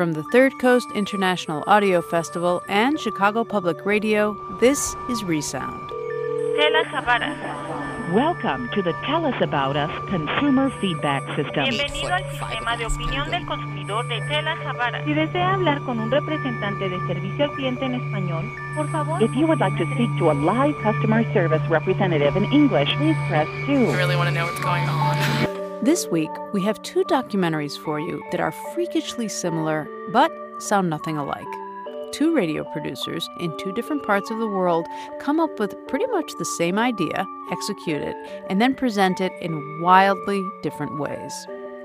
[0.00, 5.90] From the Third Coast International Audio Festival and Chicago Public Radio, this is Resound.
[6.56, 7.36] Tell us about us.
[8.10, 11.68] Welcome to the Tell Us About Us consumer feedback system.
[11.68, 15.04] Bienvenido al sistema de opinión del consumidor de Tell us about us.
[15.04, 19.22] Si desea hablar con un representante de servicio al cliente en español, por favor.
[19.22, 23.18] If you would like to speak to a live customer service representative in English, please
[23.28, 23.90] press 2.
[23.90, 25.59] I really want to know what's going on.
[25.82, 31.16] This week, we have two documentaries for you that are freakishly similar but sound nothing
[31.16, 31.46] alike.
[32.12, 34.86] Two radio producers in two different parts of the world
[35.20, 38.14] come up with pretty much the same idea, execute it,
[38.50, 41.32] and then present it in wildly different ways.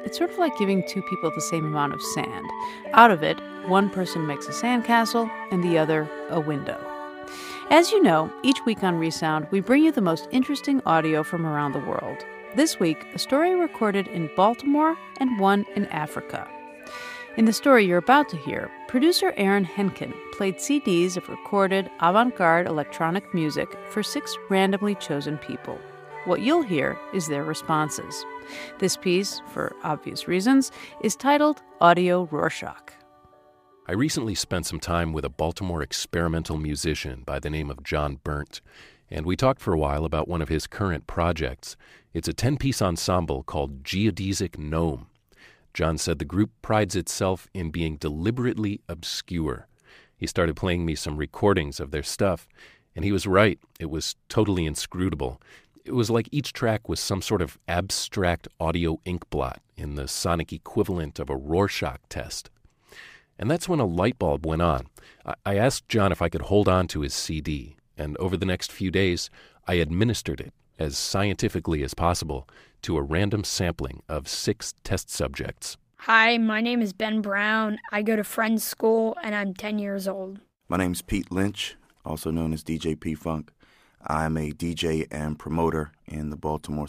[0.03, 2.45] It's sort of like giving two people the same amount of sand.
[2.91, 6.77] Out of it, one person makes a sandcastle and the other a window.
[7.69, 11.45] As you know, each week on Resound, we bring you the most interesting audio from
[11.45, 12.25] around the world.
[12.55, 16.47] This week, a story recorded in Baltimore and one in Africa.
[17.35, 22.37] In the story you're about to hear, producer Aaron Henkin played CDs of recorded avant
[22.37, 25.77] garde electronic music for six randomly chosen people.
[26.23, 28.25] What you'll hear is their responses.
[28.79, 30.71] This piece, for obvious reasons,
[31.01, 32.93] is titled Audio Rorschach.
[33.85, 38.21] I recently spent some time with a Baltimore experimental musician by the name of John
[38.23, 38.61] Berndt,
[39.11, 41.75] and we talked for a while about one of his current projects.
[42.15, 45.07] It's a 10 piece ensemble called Geodesic Gnome.
[45.73, 49.67] John said the group prides itself in being deliberately obscure.
[50.15, 52.47] He started playing me some recordings of their stuff,
[52.95, 53.59] and he was right.
[53.81, 55.41] It was totally inscrutable.
[55.83, 60.07] It was like each track was some sort of abstract audio ink blot in the
[60.07, 62.49] sonic equivalent of a Rorschach test.
[63.37, 64.87] And that's when a light bulb went on.
[65.45, 68.71] I asked John if I could hold on to his CD, and over the next
[68.71, 69.29] few days,
[69.67, 72.47] I administered it as scientifically as possible
[72.81, 75.77] to a random sampling of six test subjects.
[75.99, 77.79] Hi, my name is Ben Brown.
[77.91, 80.39] I go to Friends School and I'm 10 years old.
[80.69, 83.51] My name's Pete Lynch, also known as DJ P Funk.
[84.05, 86.87] I'm a DJ and promoter in the Baltimore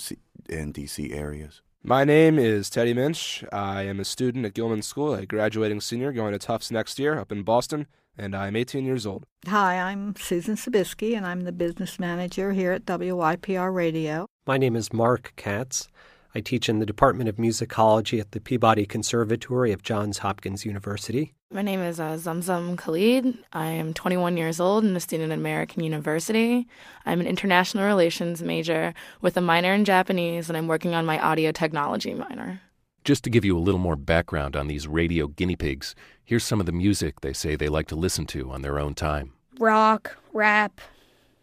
[0.50, 1.62] and DC areas.
[1.82, 3.44] My name is Teddy Minch.
[3.52, 7.19] I am a student at Gilman School, a graduating senior going to Tufts next year
[7.19, 7.86] up in Boston,
[8.19, 9.25] and I'm 18 years old.
[9.47, 14.27] Hi, I'm Susan Sabisky, and I'm the business manager here at WYPR Radio.
[14.47, 15.88] My name is Mark Katz.
[16.34, 21.32] I teach in the Department of Musicology at the Peabody Conservatory of Johns Hopkins University.
[21.50, 23.38] My name is uh, Zamzam Khalid.
[23.53, 26.66] I am 21 years old and a student at American University.
[27.06, 31.19] I'm an international relations major with a minor in Japanese, and I'm working on my
[31.19, 32.60] audio technology minor.
[33.05, 35.94] Just to give you a little more background on these radio guinea pigs,
[36.26, 38.94] here's some of the music they say they like to listen to on their own
[38.94, 40.81] time rock, rap,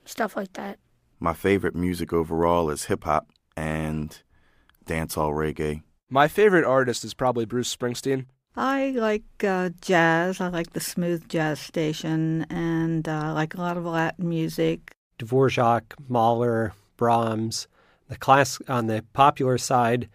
[0.06, 0.78] stuff like that.
[1.20, 4.22] My favorite music overall is hip hop and
[4.86, 5.82] dancehall reggae.
[6.10, 8.26] My favorite artist is probably Bruce Springsteen.
[8.56, 10.40] I like uh, jazz.
[10.40, 14.92] I like the smooth jazz station, and uh, like a lot of Latin music.
[15.18, 17.68] Dvorak, Mahler, Brahms.
[18.10, 20.08] The class on the popular side,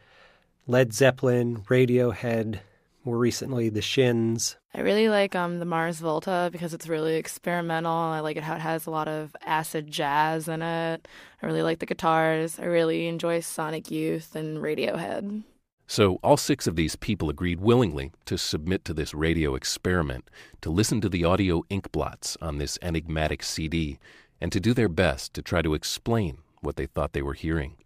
[0.69, 2.61] Led Zeppelin, Radiohead,
[3.09, 4.59] more recently the Shins.
[4.75, 7.91] I really like um, the Mars Volta because it's really experimental.
[7.91, 11.09] I like it how it has a lot of acid jazz in it.
[11.43, 12.59] I really like the guitars.
[12.59, 15.43] I really enjoy Sonic Youth and Radiohead.
[15.87, 20.29] So, all six of these people agreed willingly to submit to this radio experiment,
[20.61, 23.99] to listen to the audio ink blots on this enigmatic CD,
[24.39, 27.77] and to do their best to try to explain what they thought they were hearing.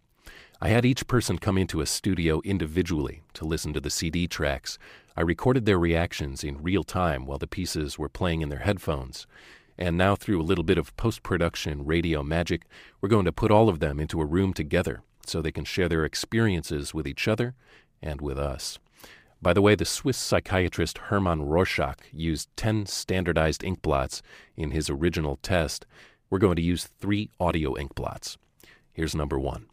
[0.63, 4.77] I had each person come into a studio individually to listen to the CD tracks.
[5.15, 9.27] I recorded their reactions in real time while the pieces were playing in their headphones.
[9.77, 12.63] And now, through a little bit of post production radio magic,
[12.99, 15.89] we're going to put all of them into a room together so they can share
[15.89, 17.55] their experiences with each other
[18.01, 18.79] and with us.
[19.41, 24.21] By the way, the Swiss psychiatrist Hermann Rorschach used 10 standardized ink blots
[24.55, 25.85] in his original test.
[26.29, 28.37] We're going to use three audio ink blots.
[28.93, 29.65] Here's number one.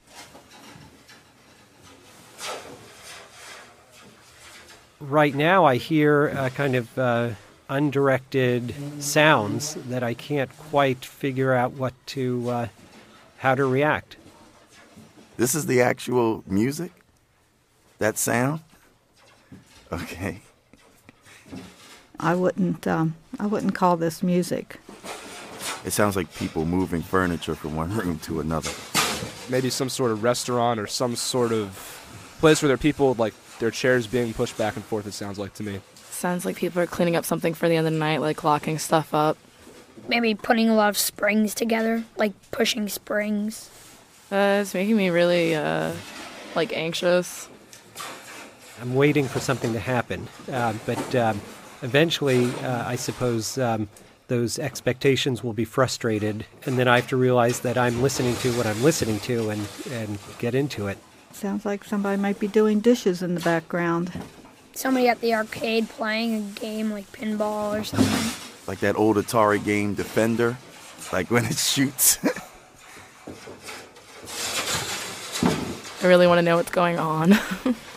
[5.01, 7.31] Right now, I hear a kind of uh,
[7.71, 12.69] undirected sounds that I can't quite figure out what to, uh,
[13.39, 14.17] how to react.
[15.39, 16.93] This is the actual music?
[17.99, 18.61] That sound?
[19.91, 20.43] Okay.
[22.19, 22.87] I wouldn't.
[22.87, 24.81] Um, I wouldn't call this music.
[25.83, 28.71] It sounds like people moving furniture from one room to another.
[29.49, 31.71] Maybe some sort of restaurant or some sort of
[32.39, 35.07] place where there are people like their chairs being pushed back and forth.
[35.07, 35.81] It sounds like to me.
[35.95, 38.79] Sounds like people are cleaning up something for the end of the night, like locking
[38.79, 39.39] stuff up.
[40.09, 43.71] Maybe putting a lot of springs together, like pushing springs.
[44.33, 45.93] Uh, it's making me really, uh,
[46.55, 47.49] like anxious.
[48.81, 51.41] I'm waiting for something to happen, uh, but um,
[51.83, 53.57] eventually, uh, I suppose.
[53.59, 53.89] Um,
[54.31, 58.53] those expectations will be frustrated, and then I have to realize that I'm listening to
[58.53, 60.99] what I'm listening to and, and get into it.
[61.33, 64.13] Sounds like somebody might be doing dishes in the background.
[64.73, 68.33] Somebody at the arcade playing a game like pinball or something.
[68.67, 70.57] Like that old Atari game, Defender,
[71.13, 72.19] like when it shoots.
[76.03, 77.35] I really want to know what's going on.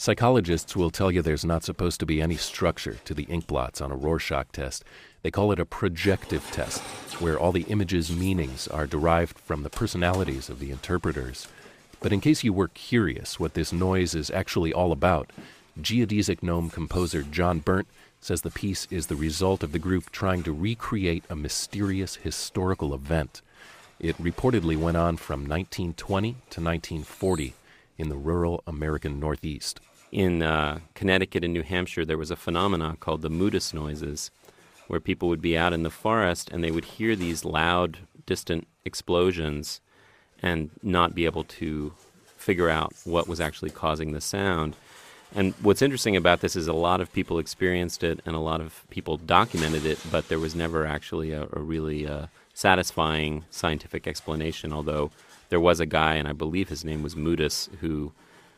[0.00, 3.82] Psychologists will tell you there's not supposed to be any structure to the ink blots
[3.82, 4.82] on a Rorschach test.
[5.20, 6.80] They call it a projective test,
[7.20, 11.48] where all the images' meanings are derived from the personalities of the interpreters.
[12.00, 15.28] But in case you were curious what this noise is actually all about,
[15.78, 17.88] geodesic gnome composer John Berndt
[18.22, 22.94] says the piece is the result of the group trying to recreate a mysterious historical
[22.94, 23.42] event.
[23.98, 27.52] It reportedly went on from 1920 to 1940
[27.98, 29.78] in the rural American Northeast
[30.12, 34.30] in uh, Connecticut and New Hampshire, there was a phenomenon called the Moodus noises,
[34.88, 38.66] where people would be out in the forest and they would hear these loud, distant
[38.84, 39.80] explosions
[40.42, 41.92] and not be able to
[42.36, 44.74] figure out what was actually causing the sound.
[45.34, 48.60] And what's interesting about this is a lot of people experienced it and a lot
[48.60, 54.08] of people documented it, but there was never actually a, a really uh, satisfying scientific
[54.08, 54.72] explanation.
[54.72, 55.12] Although
[55.50, 58.12] there was a guy, and I believe his name was Moodus, who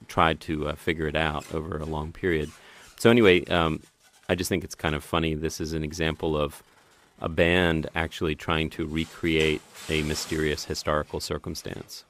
[0.09, 2.51] tried to uh, figure it out over a long period.
[2.99, 3.81] So anyway, um,
[4.29, 5.35] I just think it's kind of funny.
[5.35, 6.63] This is an example of
[7.21, 12.05] a band actually trying to recreate a mysterious historical circumstance.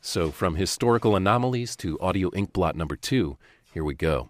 [0.00, 3.38] So, from historical anomalies to audio inkblot number two,
[3.72, 4.28] here we go.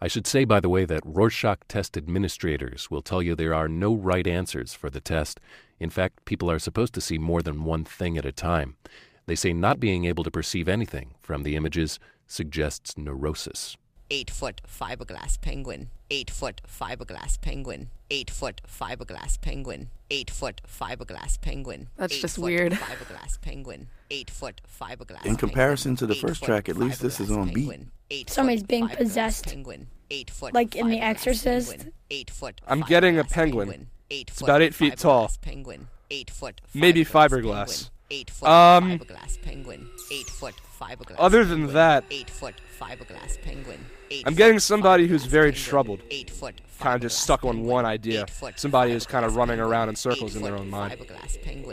[0.00, 3.68] I should say, by the way, that Rorschach test administrators will tell you there are
[3.68, 5.40] no right answers for the test.
[5.80, 8.76] In fact, people are supposed to see more than one thing at a time.
[9.26, 11.98] They say not being able to perceive anything from the images
[12.28, 13.76] suggests neurosis.
[14.10, 15.90] Eight foot fiberglass penguin.
[16.10, 17.90] Eight foot fiberglass penguin.
[18.10, 19.90] Eight foot fiberglass penguin.
[20.10, 21.88] Eight foot fiberglass penguin.
[21.96, 22.72] That's eight just weird.
[22.72, 23.88] Fiberglass penguin.
[24.10, 25.26] Eight foot fiberglass.
[25.26, 28.30] In comparison to the first track, at least this is on beat.
[28.30, 29.44] Somebody's being possessed.
[29.46, 29.88] Penguin.
[30.10, 31.86] Eight foot like in The Exorcist.
[32.10, 32.62] Eight foot.
[32.66, 33.90] I'm getting a penguin.
[34.10, 35.30] Eight It's about eight feet tall.
[35.42, 35.88] Penguin.
[36.10, 36.62] Eight foot.
[36.72, 37.90] Maybe fiberglass.
[38.10, 39.90] Eight foot um, fiberglass penguin.
[40.10, 41.16] Eight foot fiberglass.
[41.18, 43.84] Other than penguin, that, eight foot fiberglass penguin.
[44.10, 46.00] Eight I'm getting somebody who's very penguin, troubled.
[46.10, 48.26] Eight foot kind of just stuck on one idea.
[48.56, 50.96] Somebody who's kind of running around in circles in their own mind.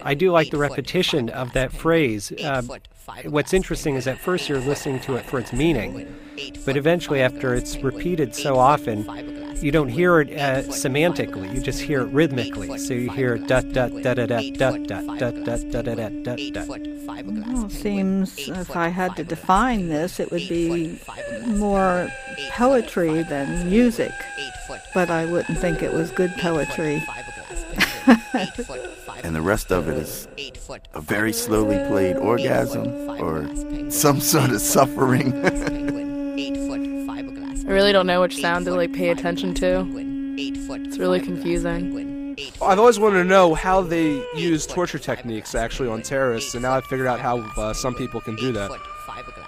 [0.02, 2.32] I do like the repetition of that phrase.
[2.32, 2.64] Uh,
[3.26, 6.16] what's interesting is at first you're listening to it for its meaning,
[6.66, 9.06] but eventually, after it's repeated so often,
[9.62, 11.54] you don't hear it uh, semantically.
[11.54, 12.78] You just hear it rhythmically.
[12.78, 16.40] So you hear dot dot dot dot dot dot dot dot dot dot dot dot
[16.54, 16.68] dot.
[17.08, 21.00] Well, seems if I had to define this, it would be
[21.46, 22.10] more
[22.50, 24.12] poetry than music.
[24.94, 27.04] But I wouldn't think it was good poetry.
[29.24, 30.28] and the rest of it is
[30.94, 32.88] a very slowly played orgasm
[33.22, 33.48] or
[33.92, 35.34] some sort of suffering.
[37.68, 39.86] I really don't know which sound to like pay attention to.
[40.38, 42.15] It's really confusing.
[42.62, 46.74] I've always wanted to know how they use torture techniques actually on terrorists, and now
[46.74, 48.72] I've figured out how uh, some people can do that.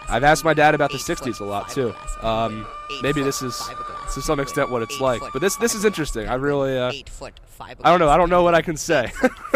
[0.09, 1.93] I've asked my dad about the '60s a lot too.
[2.21, 2.65] Um,
[3.01, 3.61] maybe this is
[4.13, 6.27] to some extent what it's like, but this this is interesting.
[6.27, 6.91] I really, uh,
[7.81, 8.09] I don't know.
[8.09, 9.11] I don't know what I can say.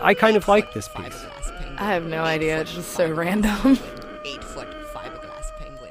[0.00, 1.24] I kind of like this piece.
[1.78, 2.60] I have no idea.
[2.60, 3.78] It's just so random.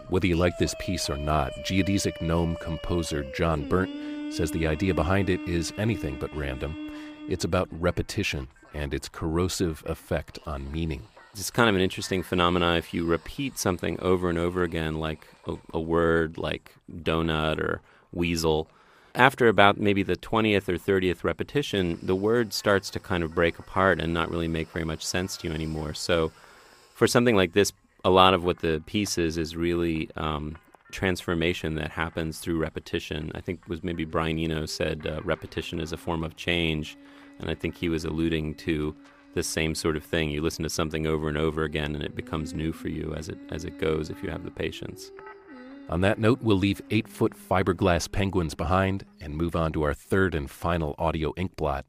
[0.08, 4.01] Whether you like this piece or not, geodesic gnome composer John Berndt
[4.32, 6.92] says the idea behind it is anything but random.
[7.28, 11.04] It's about repetition and its corrosive effect on meaning.
[11.34, 15.28] It's kind of an interesting phenomenon if you repeat something over and over again, like
[15.48, 16.74] a, a word like
[17.04, 18.68] donut or weasel.
[19.16, 23.60] After about maybe the 20th or 30th repetition, the word starts to kind of break
[23.60, 25.94] apart and not really make very much sense to you anymore.
[25.94, 26.32] So,
[26.94, 27.74] for something like this,
[28.06, 30.56] a lot of what the piece is is really um,
[30.92, 33.32] transformation that happens through repetition.
[33.34, 36.98] I think was maybe Brian Eno said uh, repetition is a form of change,
[37.40, 38.96] and I think he was alluding to
[39.34, 40.30] the same sort of thing.
[40.30, 43.30] You listen to something over and over again, and it becomes new for you as
[43.30, 45.12] it as it goes if you have the patience.
[45.90, 49.94] On that note, we'll leave eight foot fiberglass penguins behind and move on to our
[49.94, 51.84] third and final audio inkblot.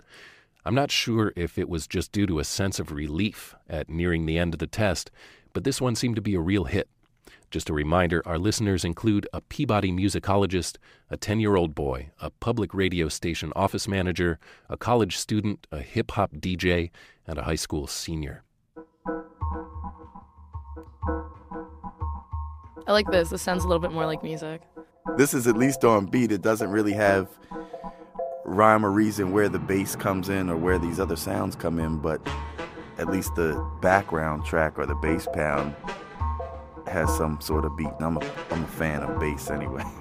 [0.65, 4.27] I'm not sure if it was just due to a sense of relief at nearing
[4.27, 5.11] the end of the test,
[5.53, 6.89] but this one seemed to be a real hit.
[7.53, 10.79] Just a reminder our listeners include a Peabody musicologist,
[11.11, 14.39] a 10 year old boy, a public radio station office manager,
[14.71, 16.89] a college student, a hip hop DJ,
[17.27, 18.43] and a high school senior.
[22.87, 23.29] I like this.
[23.29, 24.63] This sounds a little bit more like music.
[25.19, 26.33] This is at least on beat.
[26.33, 27.29] It doesn't really have
[28.47, 31.99] rhyme or reason where the bass comes in or where these other sounds come in,
[31.99, 32.27] but
[32.97, 35.75] at least the background track or the bass pound
[36.93, 37.91] has some sort of beat.
[38.01, 39.85] I'm a, I'm a fan of bass anyway.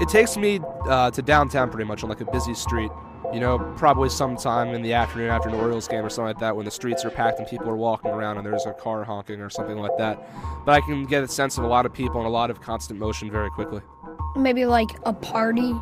[0.00, 2.90] It takes me uh, to downtown pretty much on like a busy street.
[3.32, 6.54] You know, probably sometime in the afternoon after an Orioles game or something like that
[6.54, 9.40] when the streets are packed and people are walking around and there's a car honking
[9.40, 10.20] or something like that.
[10.66, 12.60] But I can get a sense of a lot of people and a lot of
[12.60, 13.82] constant motion very quickly.
[14.36, 15.74] Maybe like a party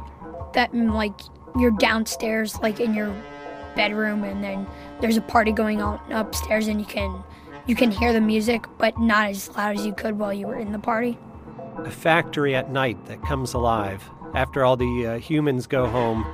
[0.53, 1.19] that mm, like
[1.59, 3.15] you're downstairs like in your
[3.75, 4.67] bedroom and then
[5.01, 7.25] there's a party going on upstairs and you can
[7.67, 10.59] you can hear the music but not as loud as you could while you were
[10.59, 11.19] in the party.
[11.79, 14.09] A factory at night that comes alive.
[14.35, 16.27] After all the uh, humans go home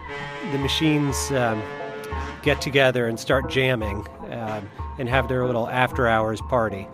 [0.53, 1.63] the machines um,
[2.43, 4.69] get together and start jamming um,
[4.99, 6.89] and have their little after hours party.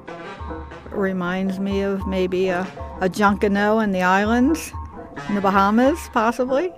[0.87, 2.63] It reminds me of maybe a,
[3.01, 4.73] a Junkanoo in the islands
[5.29, 6.73] in the bahamas possibly.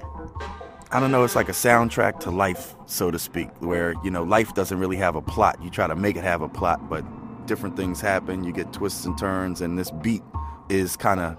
[0.92, 4.22] I don't know, it's like a soundtrack to life, so to speak, where, you know,
[4.22, 5.58] life doesn't really have a plot.
[5.62, 7.04] You try to make it have a plot, but
[7.46, 10.22] different things happen, you get twists and turns, and this beat
[10.68, 11.36] is kind of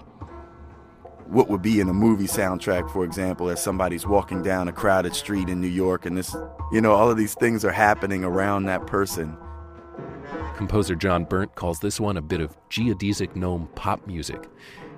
[1.26, 5.14] what would be in a movie soundtrack, for example, as somebody's walking down a crowded
[5.14, 6.34] street in New York, and this,
[6.72, 9.36] you know, all of these things are happening around that person.
[10.56, 14.48] Composer John Berndt calls this one a bit of geodesic gnome pop music.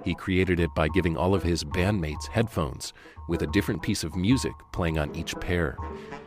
[0.04, 2.92] He created it by giving all of his bandmates headphones
[3.28, 5.76] with a different piece of music playing on each pair.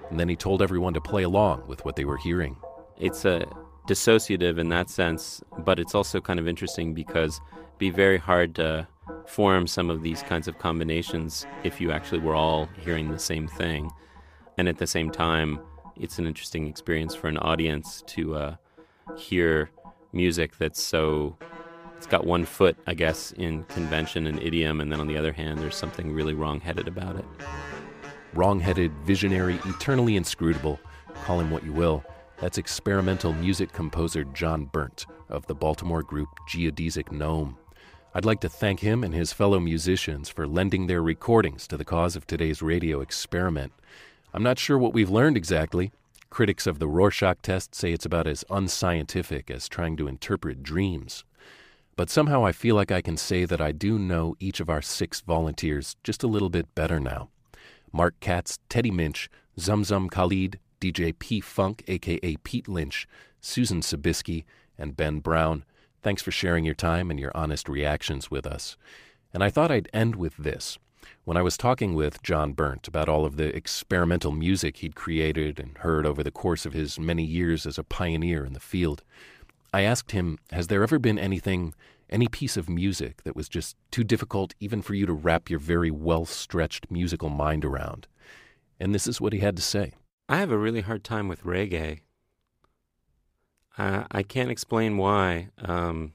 [0.10, 2.56] And then he told everyone to play along with what they were hearing.
[2.98, 3.48] It's a
[3.88, 8.56] dissociative in that sense, but it's also kind of interesting because it'd be very hard
[8.56, 8.88] to
[9.26, 13.48] form some of these kinds of combinations if you actually were all hearing the same
[13.48, 13.92] thing.
[14.58, 15.60] And at the same time,
[15.96, 18.56] it's an interesting experience for an audience to uh,
[19.18, 19.70] hear
[20.12, 21.38] music that's so
[22.04, 25.32] it's got one foot, I guess, in convention and idiom, and then on the other
[25.32, 27.24] hand, there's something really wrong-headed about it.
[28.34, 30.82] Wrong-headed, visionary, eternally inscrutable,
[31.24, 32.04] call him what you will.
[32.44, 37.58] That's experimental music composer John Berndt of the Baltimore group Geodesic Gnome.
[38.14, 41.86] I'd like to thank him and his fellow musicians for lending their recordings to the
[41.86, 43.72] cause of today's radio experiment.
[44.34, 45.94] I'm not sure what we've learned exactly.
[46.30, 51.24] Critics of the Rorschach test say it's about as unscientific as trying to interpret dreams.
[51.96, 54.82] But somehow I feel like I can say that I do know each of our
[54.82, 57.30] six volunteers just a little bit better now.
[57.94, 63.08] Mark Katz, Teddy Minch, Zamzam Khalid, DJ P Funk, aka Pete Lynch,
[63.40, 64.44] Susan Sabisky,
[64.78, 65.64] and Ben Brown.
[66.02, 68.76] Thanks for sharing your time and your honest reactions with us.
[69.34, 70.78] And I thought I'd end with this.
[71.24, 75.58] When I was talking with John Berndt about all of the experimental music he'd created
[75.58, 79.04] and heard over the course of his many years as a pioneer in the field,
[79.74, 81.74] I asked him, Has there ever been anything,
[82.10, 85.60] any piece of music that was just too difficult even for you to wrap your
[85.60, 88.06] very well stretched musical mind around?
[88.82, 89.94] And this is what he had to say.
[90.30, 92.00] I have a really hard time with reggae.
[93.78, 95.50] I, I can't explain why.
[95.60, 96.14] Um,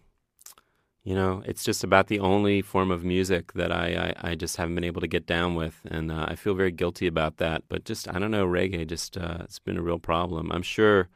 [1.05, 4.57] you know, it's just about the only form of music that I, I, I just
[4.57, 5.81] haven't been able to get down with.
[5.87, 7.65] And uh, I feel very guilty about that.
[7.69, 10.51] But just, I don't know, reggae just, uh, it's been a real problem.
[10.53, 11.09] I'm sure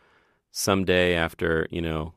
[0.51, 2.15] someday after, you know,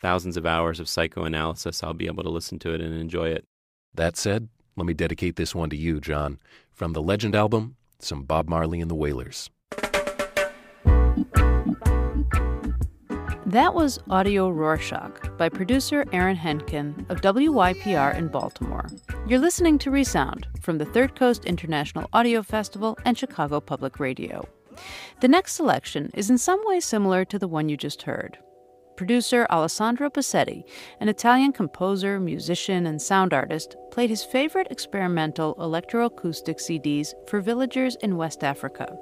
[0.00, 3.46] thousands of hours of psychoanalysis, I'll be able to listen to it and enjoy it.
[3.94, 6.38] That said, let me dedicate this one to you, John.
[6.72, 9.48] From the Legend album, some Bob Marley and the Wailers.
[13.56, 18.86] That was Audio Rorschach by producer Aaron Henkin of WYPR in Baltimore.
[19.26, 24.46] You're listening to Resound from the Third Coast International Audio Festival and Chicago Public Radio.
[25.20, 28.36] The next selection is in some way similar to the one you just heard
[28.96, 30.64] producer Alessandro Bosetti,
[31.00, 37.96] an Italian composer, musician, and sound artist, played his favorite experimental electroacoustic CDs for villagers
[37.96, 38.96] in West Africa.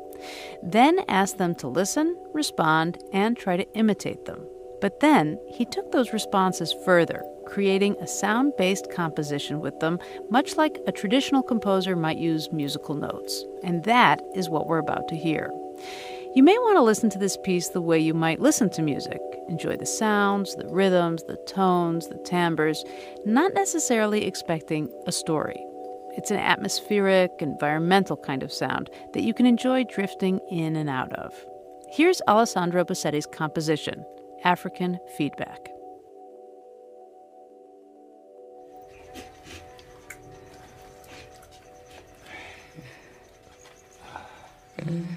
[0.62, 4.46] Then asked them to listen, respond, and try to imitate them.
[4.80, 9.98] But then he took those responses further, creating a sound based composition with them,
[10.30, 13.44] much like a traditional composer might use musical notes.
[13.62, 15.50] And that is what we're about to hear.
[16.34, 19.20] You may want to listen to this piece the way you might listen to music
[19.48, 22.82] enjoy the sounds, the rhythms, the tones, the timbres,
[23.24, 25.64] not necessarily expecting a story.
[26.16, 31.12] It's an atmospheric, environmental kind of sound that you can enjoy drifting in and out
[31.12, 31.32] of.
[31.92, 34.04] Here's Alessandro Bosetti's composition,
[34.42, 35.68] African Feedback.
[44.80, 45.16] Mm.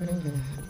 [0.00, 0.63] 嗯。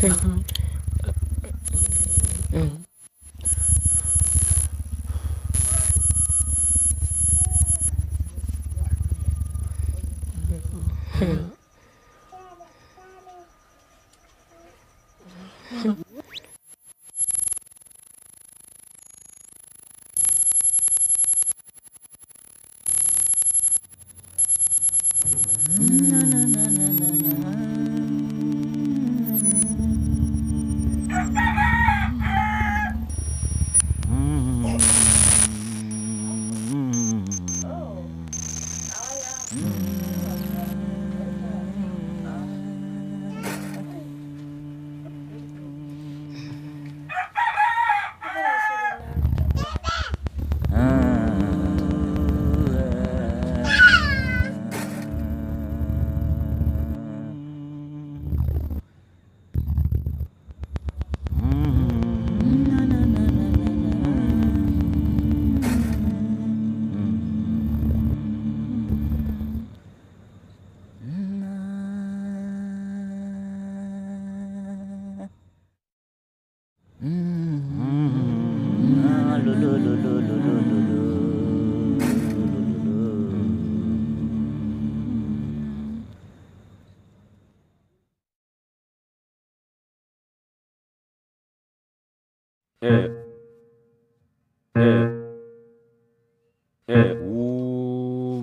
[0.00, 0.39] Mm.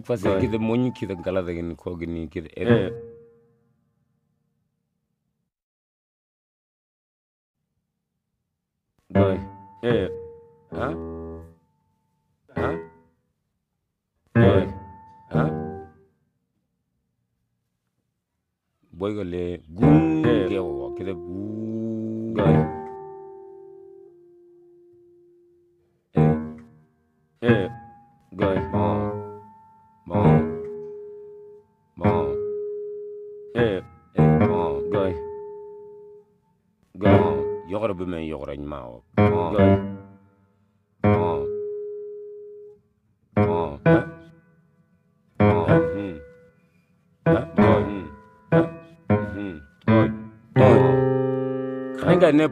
[0.07, 1.51] parce que kita moñu kita gala da
[18.97, 19.96] boy gole gu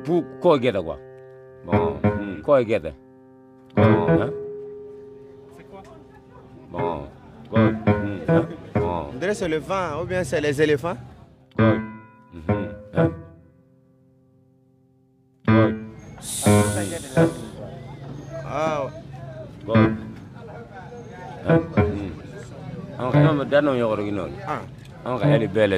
[0.06, 0.24] bu
[0.84, 0.98] quoi.
[5.58, 5.82] C'est quoi
[6.72, 7.08] Bon,
[7.50, 10.96] quoi c'est le vent ou bien c'est les éléphants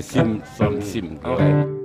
[0.01, 0.41] Sim,
[0.81, 1.76] Sim.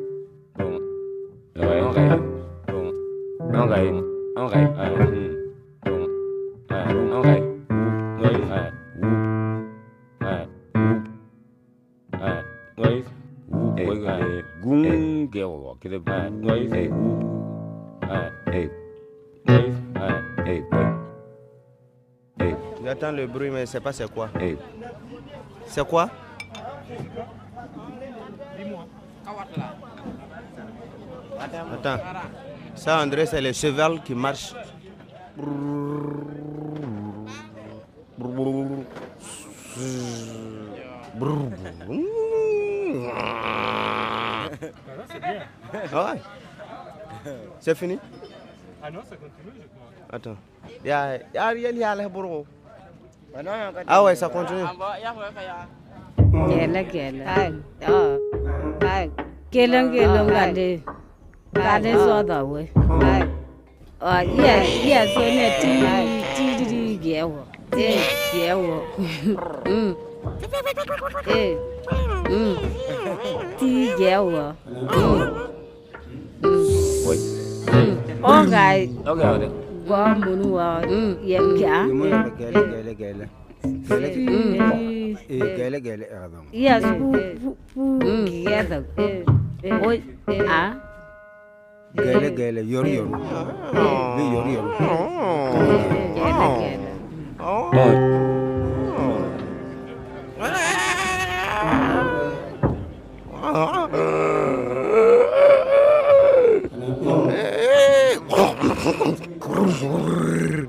[22.85, 24.29] J'entends le bruit, mais je ne sais pas c'est quoi.
[24.41, 24.57] Eh.
[25.67, 26.11] C'est quoi?
[31.41, 31.99] Attends.
[32.83, 34.53] Ça, André, c'est le cheval qui marche.
[45.93, 46.21] Ah ouais.
[47.61, 48.01] C'est fini?
[48.83, 49.91] Ah non, ça continue, je crois.
[50.11, 50.37] Attends.
[53.87, 54.67] Ah ouais, ça continue.
[56.51, 57.25] Gela, gela.
[57.29, 57.49] Ah,
[57.87, 59.07] ah.
[59.53, 60.83] Gelong, gelong,
[61.53, 62.69] Bade zo da we.
[64.01, 65.73] Ah, yes, yes, o ne ti
[66.35, 67.45] ti ti ti ye wo.
[67.77, 68.01] Ye
[68.35, 68.81] ye wo.
[69.69, 69.93] Mm.
[71.29, 71.53] Eh.
[72.33, 72.57] Mm.
[73.59, 73.69] Ti
[74.01, 74.57] ye wo.
[74.65, 75.29] Mm.
[77.07, 77.19] Oi.
[78.23, 78.89] Ongai.
[79.05, 79.49] Ongai ore.
[79.87, 80.81] Gwa munu wa.
[80.89, 81.17] Mm.
[81.23, 81.77] Ye kya.
[82.39, 83.27] Gele gele gele.
[85.57, 86.07] Gele é gele.
[86.53, 87.13] Yes, é hum.
[87.13, 87.81] pu pu pu.
[88.01, 88.27] Hum.
[88.27, 88.67] Yes.
[89.87, 90.03] Oi.
[90.49, 90.92] Ah.
[91.95, 93.13] Gayle gayle yoruyorum.
[94.17, 94.73] Ve yoruyorum.
[96.15, 96.93] Gayle gayle.
[109.41, 110.69] Grrrr.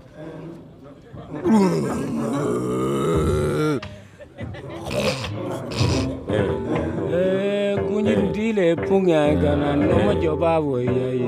[8.75, 11.21] punga kana no mo joba wo ye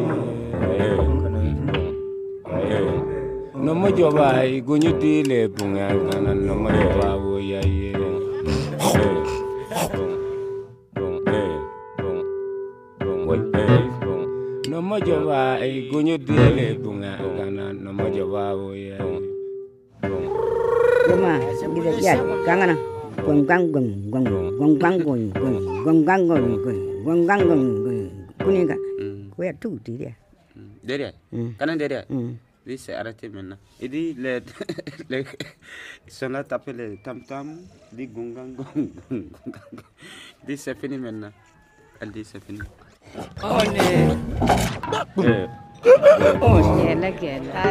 [3.54, 7.62] no mo joba gunyu ti le punga kana no mo joba wo ye
[14.70, 18.98] no mo joba gunyu ti le punga kana no mo joba wo ye
[21.06, 21.38] Lama,
[21.70, 22.18] bila dia,
[22.50, 22.74] kangen,
[23.22, 27.62] gong gong gong gong gong gong gong gong gong gong gong wangangan
[28.42, 29.30] kuniga hmm.
[29.38, 29.62] ko ya hmm.
[29.62, 30.12] tu dire
[30.58, 30.74] hmm.
[30.82, 31.10] dire
[31.62, 32.02] kana dire
[32.66, 34.42] oui c'est arrêté maintenant il dit les
[35.10, 35.22] les
[36.08, 37.62] ils sont là taper les tam tam
[37.94, 38.90] dit gongang gong
[40.48, 41.30] dit c'est fini maintenant
[42.02, 42.60] elle dit c'est fini
[43.46, 43.86] oh ne.
[45.30, 45.46] Eh.
[46.42, 47.62] Oh gela gela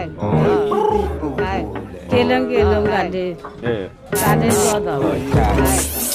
[1.42, 1.62] ay
[2.06, 3.26] kelong kelong gade
[4.14, 6.13] gade sodo ay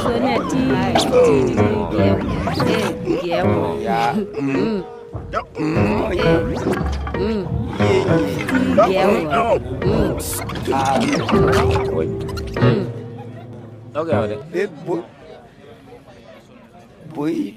[0.00, 0.32] zona
[3.22, 3.76] yebo
[13.96, 14.66] Okay, okay.
[14.84, 15.00] Boy.
[17.16, 17.56] Boy.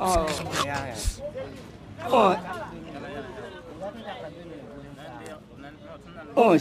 [0.00, 0.26] Oh,
[0.66, 2.10] yeah, yeah.
[2.10, 2.55] Oh.
[6.34, 6.58] Oh.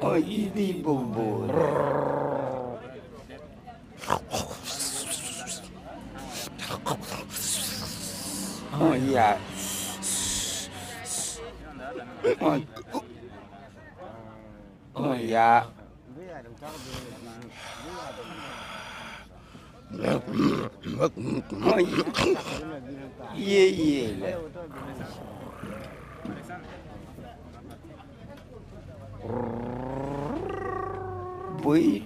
[0.00, 1.44] Oh, ini bobo.
[8.74, 9.38] Oh, yeah.
[12.40, 12.60] Oh,
[14.96, 15.64] oh yeah.
[21.62, 21.78] Oh,
[23.36, 24.36] yeah, yeah.
[31.62, 32.04] Boi.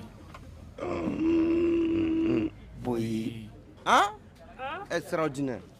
[2.83, 3.50] Boi.
[3.85, 4.14] Hein?
[4.90, 5.78] Extraordinário.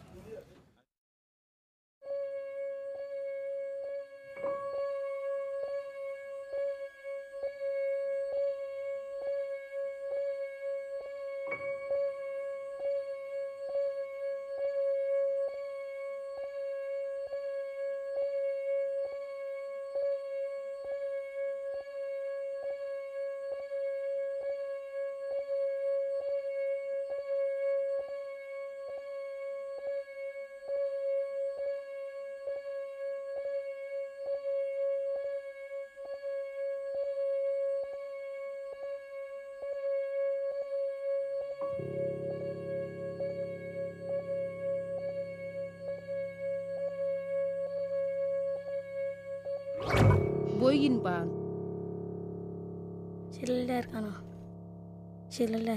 [55.39, 55.75] chilala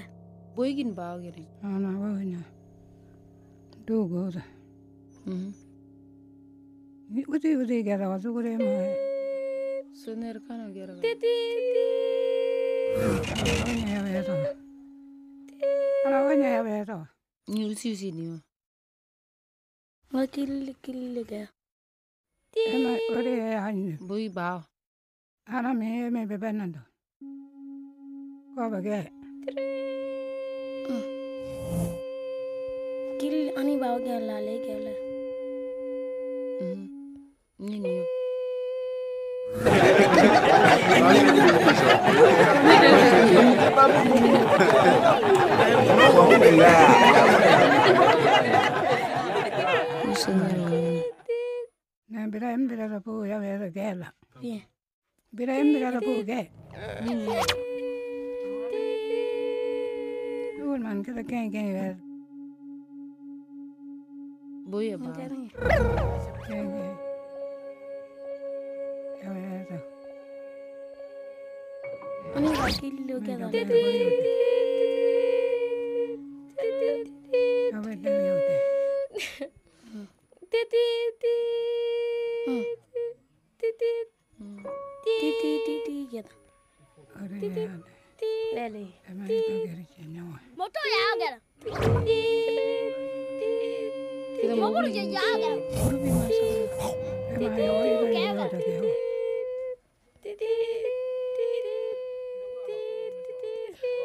[0.58, 2.42] boigin baagire ana wagina
[3.86, 4.42] dogoda
[5.26, 5.54] mhm
[7.34, 8.72] ude ude gara wadu gore ma
[10.00, 11.30] suner kano gara titi
[13.94, 14.34] ya wedo
[16.06, 16.98] ala wanya ya wedo
[17.46, 18.26] ni usi usi ni
[20.12, 21.42] ma kille kille ga
[22.74, 23.32] ana ore
[23.64, 24.58] hanyu boi baa
[25.46, 26.82] ana me me bebenando
[28.58, 29.21] ko bage
[33.20, 34.58] Gill आणि भाव गेला लय
[60.92, 61.94] उनके तो कहीं कहीं घर
[64.70, 65.48] बुई अब कहीं
[66.48, 66.90] कहीं
[72.36, 73.66] उन्हीं बाकी लोग क्या करते हैं
[77.72, 79.48] अब इतना नहीं होता है
[80.52, 80.84] T T
[81.22, 81.34] T
[83.60, 83.92] T T T
[85.20, 86.20] T T T
[87.40, 87.91] T T
[88.54, 88.86] Lele.
[90.56, 91.34] Motor jagar.
[94.56, 95.38] Motor jagar.
[97.40, 98.50] Motor jagar.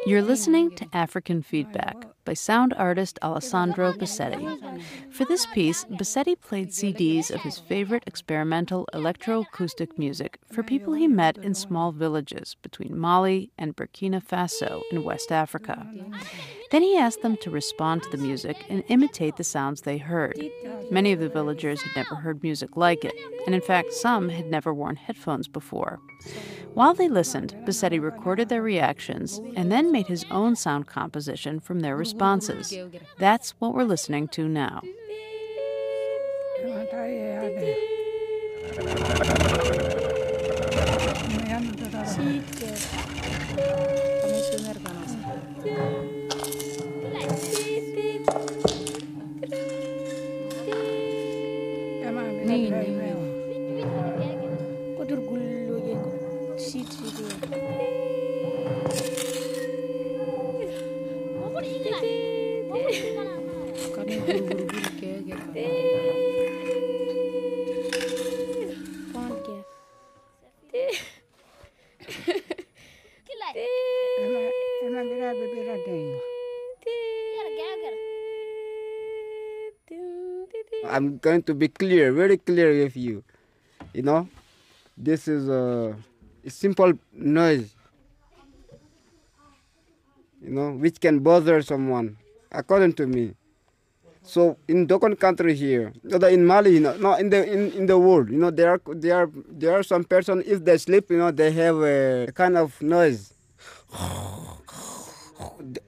[0.07, 4.81] You're listening to African Feedback by sound artist Alessandro Bosetti.
[5.11, 11.09] For this piece, Bosetti played CDs of his favorite experimental electroacoustic music for people he
[11.09, 15.85] met in small villages between Mali and Burkina Faso in West Africa.
[16.71, 20.39] Then he asked them to respond to the music and imitate the sounds they heard.
[20.89, 23.13] Many of the villagers had never heard music like it,
[23.45, 25.99] and in fact, some had never worn headphones before.
[26.73, 31.79] While they listened, Bosetti recorded their reactions and then made his own sound composition from
[31.79, 32.73] their responses.
[33.17, 34.81] That's what we're listening to now.
[52.57, 52.96] ema ta
[81.07, 83.23] I'm going to be clear, very clear with you.
[83.93, 84.27] You know,
[84.97, 85.95] this is a,
[86.49, 87.73] simple noise.
[90.43, 92.17] You know, which can bother someone,
[92.51, 93.35] according to me.
[94.21, 97.97] So in Dogon country here, in Mali, you know, no, in the in, in the
[97.97, 101.17] world, you know, there are there are there are some person if they sleep, you
[101.17, 103.33] know, they have a kind of noise.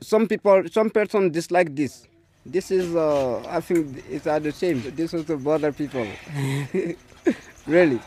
[0.02, 2.09] Some people, some person dislike this.
[2.46, 4.82] This is, uh, I think, it's are the same.
[4.96, 6.08] This is to bother people.
[7.68, 8.00] really.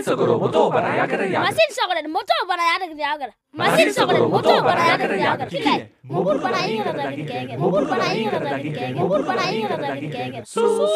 [0.00, 4.60] Masin Sogoro Moto बनाया कर यार मसिन सगरन मोटो बनाया कर यार मसिन सगरन मोटो
[4.64, 5.74] बनाया कर यार किले
[6.12, 10.42] मोबुर बनाई कर दागिन कहेंगे मोबुर बनाई कर दागिन कहेंगे मोबुर बनाई कर दागिन कहेंगे
[10.52, 10.86] सु सु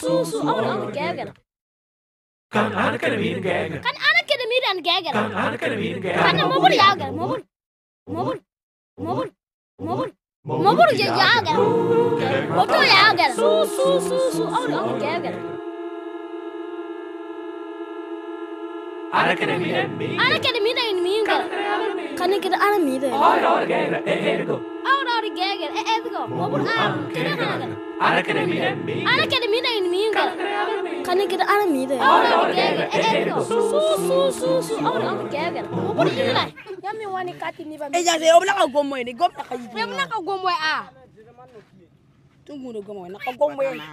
[0.00, 1.32] सु सु और और कहेंगे
[2.52, 5.98] kan anak kan min gaga kan anak kan min an gaga kan anak kan min
[6.04, 7.40] gaga kan mobur yaga mobur
[8.06, 8.36] mobur
[8.98, 9.26] mobur
[9.78, 10.08] mobur
[10.46, 11.58] mobur yaga
[12.56, 15.55] moto yaga su su su su और और कहेंगे
[19.20, 21.32] அறக்கடமீட நீங்க
[22.20, 23.98] கணக்கிட அறமீட ஆரோடகேர
[24.32, 24.56] ஏதுகோ
[24.92, 27.68] ஆரோடகேர ஏதுகோ மொபுல் ஆம் கிரஹான
[28.08, 28.64] அறக்கடமீட
[29.12, 30.20] அறக்கடமீட நீங்க
[31.08, 33.58] கணக்கிட அறமீட ஆரோடகேர ஏதுகோ சு
[34.06, 36.46] சு சு சு ஆரோடகேர மொபுல் இல்லை
[36.86, 39.82] yami wani kati ni ba eja se obla ka gomoy ni gom na ka yi
[39.84, 40.82] obla ka gomoy a ah.
[42.46, 43.86] tungu no gomoy na ka gomoy na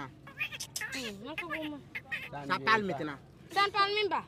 [1.26, 1.80] ka gomoy
[2.48, 3.14] sa pal mitna
[3.50, 4.20] sa pal mimba.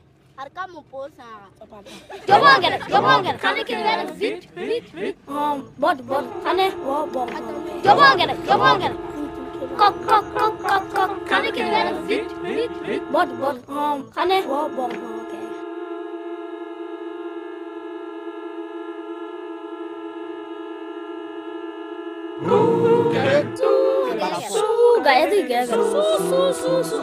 [25.07, 25.73] Gak ada gak ada.
[25.73, 26.97] Su su su su.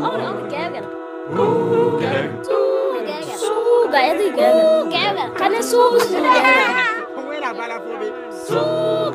[3.94, 4.64] da Edgana.
[4.64, 6.00] Uh, Gagala, cadê Su?
[6.00, 6.18] Su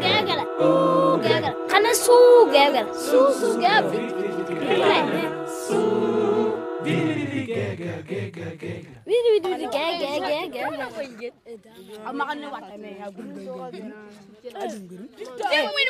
[0.01, 0.43] Gagala.
[1.93, 2.93] Su Gagala.
[2.93, 5.38] Su Gagala
[7.69, 11.33] gaga gaga gaga وين وين وين gaga gaga
[12.09, 13.93] أما قلنا واحد ما يقول وين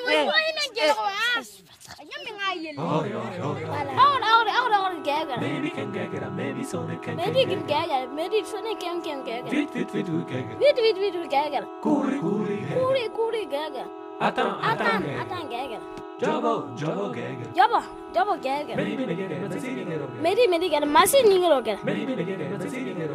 [0.07, 1.63] وين وين جلوس
[2.01, 7.15] يمي عيل أوري أوري أوري أوري أوري أوري gaga maybe can gaga maybe Sonic can
[7.15, 11.29] maybe can gaga maybe Sonic can can gaga vit vit vit gaga vit vit vit
[11.31, 13.85] gaga كوري كوري كوري كوري gaga
[14.21, 15.79] أتان أتان أتان gaga
[16.19, 17.55] Double, double gag.
[17.55, 17.81] Jabba,
[18.13, 18.67] double gag.
[18.75, 21.75] Meri meri gag, masih ninggal oke.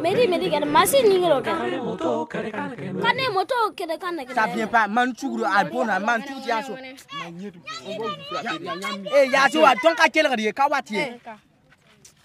[0.01, 1.53] Meri meri gag, masih ninggal oke.
[1.53, 4.25] Kane moto oke de kane.
[4.33, 6.73] Sabien pa manchuguru albona manchuti aso.
[9.13, 10.97] Eh ya so wa don ka kele gadi ka wati.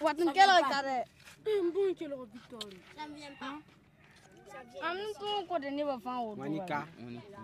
[0.01, 0.97] Watin kele gadi.
[1.45, 2.39] Eh mbun kele gadi.
[2.97, 3.61] Sabien pa.
[6.37, 6.87] Monica,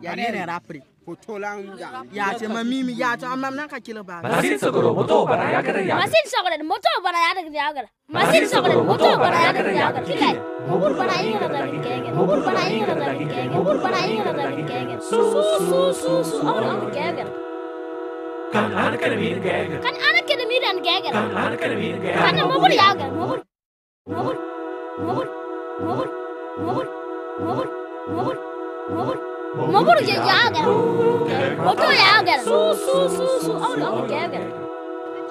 [0.03, 1.79] Yanere Rapri, Potolan,
[2.13, 4.23] Yachama Mimi, Yachama Naka Kilaba.
[4.23, 7.89] Masin Sogoro, Moto, but I got a Masin Sogoro, Moto, but I had a Yaga.
[8.09, 10.57] Masin Sogoro, Moto, but I had a Yaga.
[10.67, 12.15] Mobile, but I had a Gagan.
[12.15, 13.53] Mobile, but I had a Gagan.
[13.53, 15.03] Mobile, but I had a Gagan.
[15.03, 17.29] So, so, so, so, on the Gagan.
[18.53, 19.83] Kan anak kena minum gagal.
[19.83, 21.13] Kan anak kena minum gagal.
[21.13, 22.23] Kan anak kena minum gagal.
[22.23, 23.11] Kan mobile gagal.
[23.15, 23.43] Mobile,
[24.07, 24.39] mobile,
[24.99, 25.31] mobile,
[25.83, 26.13] mobile,
[26.59, 27.06] mobile.
[27.39, 27.71] 守る
[28.09, 28.41] 守る
[28.91, 29.21] 守る
[29.57, 31.23] 守るじゃやーげろ
[31.71, 34.66] 音やーげろそうそうそうそうあるあるやーげろ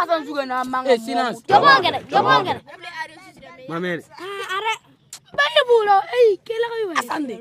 [0.00, 0.88] asan juga na manga.
[0.92, 1.36] Eh sinas.
[1.48, 2.60] Jomong kene, jomong kene.
[3.68, 3.98] Mamer.
[4.56, 4.74] Ara.
[5.36, 6.94] Bende bulo, eh kela ko yiwa.
[7.00, 7.36] Asande.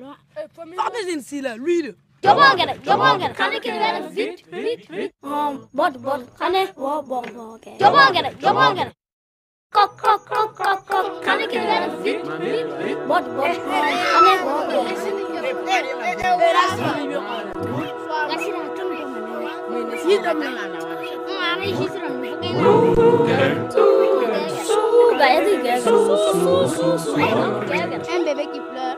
[0.77, 1.91] Fabe zin sila luide.
[2.23, 3.33] Jomong kene, jomong kene.
[3.33, 5.11] Kane kene kene vit vit vit.
[5.23, 7.77] Um bot bot kane wo bong bong kene.
[7.81, 8.91] Jomong kene, jomong kene.
[9.69, 12.97] Kok kok kok kok kok kane kene kene vit vit vit.
[13.09, 14.87] Bot bot kane wo bong.
[16.49, 16.91] Erasma.
[18.29, 18.85] Kasih dah tu.
[19.99, 20.79] Ini dah mana?
[21.27, 21.99] Mana sih tu?
[28.11, 28.97] Un bébé qui pleure.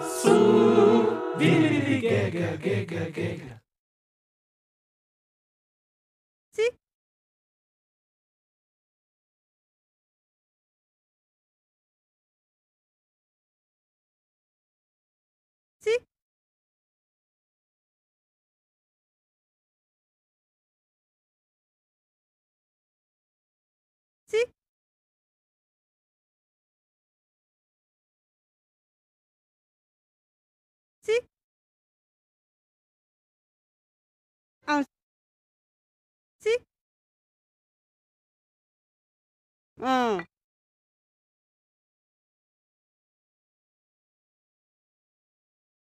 [0.00, 0.30] Su,
[34.78, 34.86] it.
[39.80, 40.24] Hum.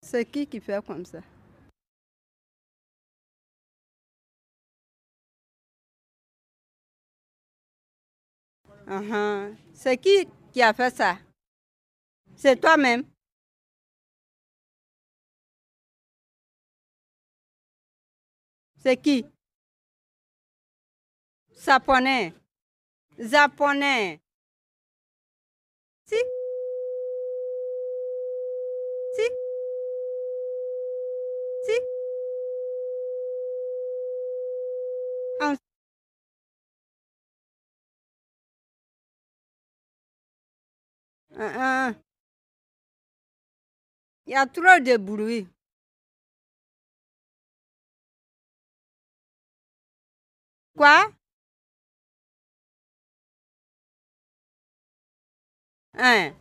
[0.02, 1.20] C'est qui qui fait comme ça?
[8.88, 9.56] Uh-huh.
[9.74, 11.18] C'est qui qui a fait ça?
[12.36, 13.04] C'est toi-même
[18.84, 19.26] C'est qui?
[21.56, 22.34] Saponais.
[23.18, 24.20] Japonais.
[26.06, 26.16] Si.
[29.16, 29.22] Si.
[31.64, 31.72] Si.
[35.40, 35.56] En...
[44.26, 45.48] Il y a trop de bruit.
[50.76, 51.12] Quoi?
[55.96, 56.34] Hein?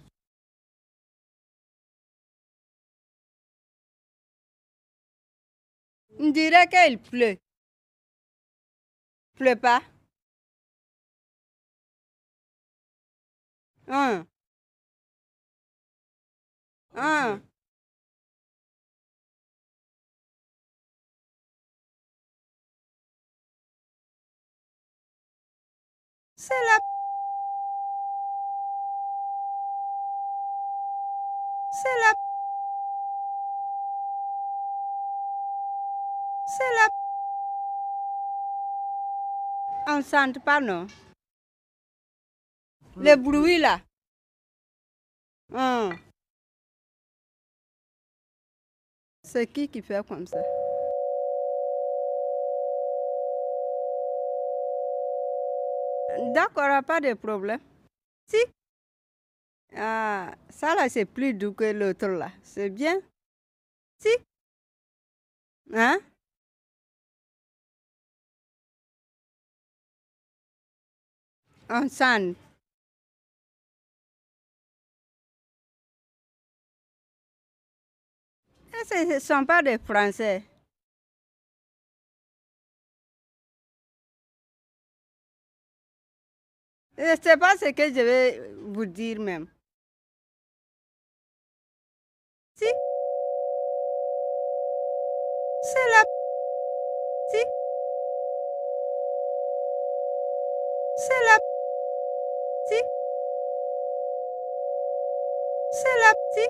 [6.19, 7.39] On dirait qu'il pleut.
[9.37, 9.83] Pleut pas.
[13.87, 14.27] Hein?
[16.95, 17.43] Hein?
[26.45, 26.81] C'est la...
[31.71, 32.15] C'est la...
[36.45, 36.89] C'est la...
[39.87, 40.89] On ne sent pas, non
[42.97, 43.81] Le bruit, là.
[45.53, 45.97] Hum.
[49.23, 50.39] C'est qui qui fait comme ça?
[56.31, 57.61] D'accord, pas de problème.
[58.27, 58.37] Si.
[59.75, 62.31] Ah, ça là, c'est plus doux que l'autre là.
[62.43, 63.01] C'est bien.
[63.99, 64.09] Si.
[65.73, 65.99] Hein?
[71.71, 72.37] On sent.
[78.75, 80.43] Eh, Ce ne sont pas des Français.
[86.99, 89.49] Je ne sais pas ce que je vais vous dire même.
[92.55, 92.67] Si.
[95.63, 96.05] C'est la...
[97.31, 97.39] Si.
[100.97, 101.39] C'est la...
[102.67, 102.79] Si.
[105.71, 106.13] C'est la...
[106.35, 106.47] Si.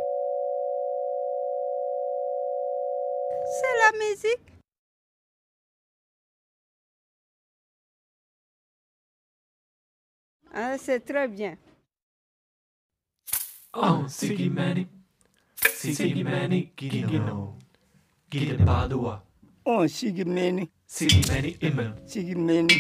[3.47, 4.52] C'est la musique.
[10.55, 11.57] Ah, c'est très bien.
[13.75, 14.87] Oh, Sigimani,
[15.57, 17.55] Sigimani, Gidino,
[18.31, 19.23] Gidin Padua.
[19.65, 22.75] Oh, Sigimani, Sigimani, Imen, Sigimani,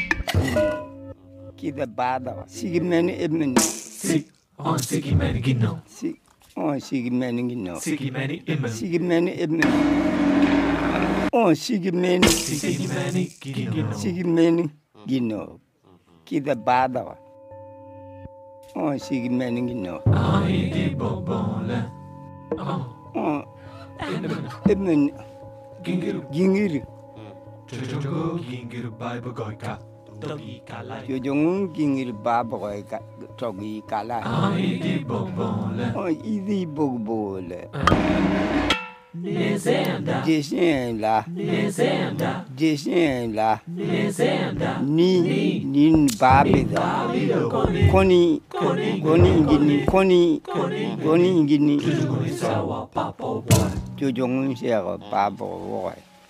[1.56, 3.58] Gidin Padua, Sigimani, Imen.
[3.58, 4.26] Sig,
[4.58, 5.80] on Sigimani, Gidino.
[5.86, 6.20] Sig,
[6.54, 7.80] on Sigimani, Gidino.
[7.80, 9.64] Sigimani, Imen, Sigimani, Imen.
[11.32, 14.70] Oh, Sigimani, Sigimani, Gidino, Sigimani,
[15.06, 15.58] Gidino,
[16.26, 17.21] Gidin Padua.
[18.74, 20.00] 어 시기 매는 게 너.
[20.12, 21.90] 아이디 보봉래.
[22.58, 23.12] 어.
[23.14, 23.42] 어.
[24.68, 25.10] 에면
[25.84, 26.84] 깅길 깅길.
[27.66, 29.78] 저저고 깅길 바이브 거이까.
[30.20, 31.06] 저기 칼라.
[31.08, 32.98] 요정 깅길 바이브 거이까.
[33.36, 34.20] 저기 칼라.
[34.24, 35.92] 아이디 보봉래.
[35.94, 37.68] 어 이디 보봉래.
[39.14, 46.08] Nezenda, Jesenda, Nezenda, Jesenda, Nezenda, ni ni.
[46.18, 46.80] babida,
[47.90, 48.40] koni.
[48.48, 49.28] Koni.
[49.28, 51.28] Ingini, koni koni.
[51.28, 51.80] Ingini,
[52.32, 53.70] Sawa Papo boy.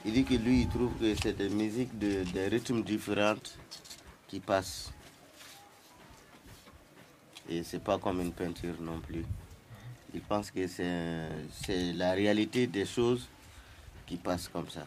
[0.05, 3.57] Il dit que lui, il trouve que c'est des musiques de, des rythmes différentes
[4.27, 4.93] qui passent.
[7.49, 9.25] Et c'est pas comme une peinture non plus.
[10.15, 13.29] Il pense que c'est c'est la réalité des choses
[14.07, 14.87] qui passent comme ça.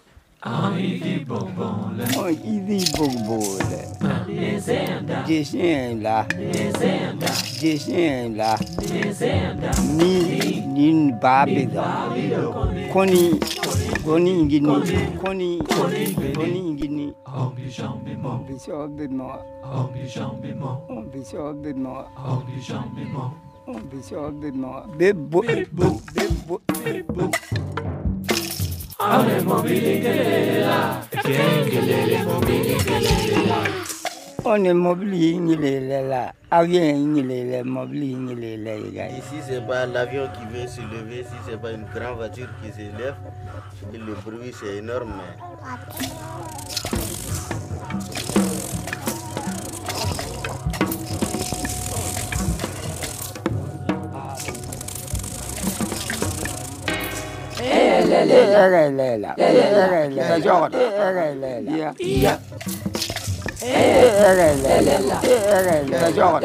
[23.67, 25.41] On est Bebo.
[25.41, 26.61] Bebo.
[26.85, 27.31] est Bebo.
[28.99, 31.01] Ole mobili ngelela.
[31.09, 33.57] Kengelele mobili ngelela.
[34.43, 35.39] One mobili
[38.15, 39.07] ngelela.
[39.09, 41.21] Ici, c'est pas l'avion qui vient se lever.
[41.21, 43.15] Ici, c'est pas une grande voiture qui s'élève.
[43.91, 45.21] Le bruit, c'est énorme.
[58.11, 62.37] Erelela, erelela, jord, erelela, Iya,
[63.61, 64.69] erelela,
[65.23, 66.43] erelela, jord,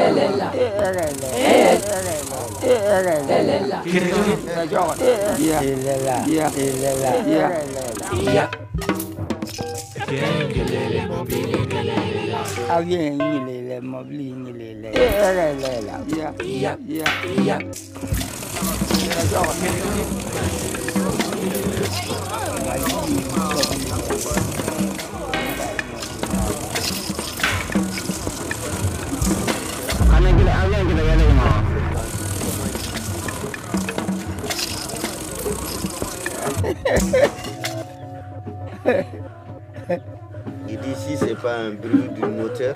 [40.68, 42.74] Il dit si c'est pas un bruit du moteur,